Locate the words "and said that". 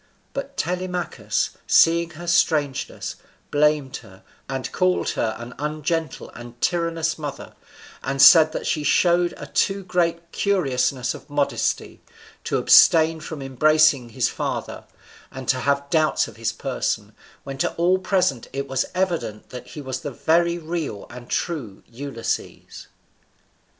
8.01-8.65